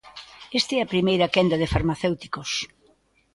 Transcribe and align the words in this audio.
Esta 0.59 0.71
é 0.77 0.79
a 0.81 0.91
primeira 0.93 1.31
quenda 1.33 1.59
de 1.61 1.71
farmacéuticos. 1.73 2.49